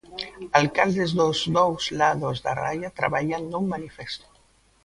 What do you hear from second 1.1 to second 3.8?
dos dous lados da raia traballan nun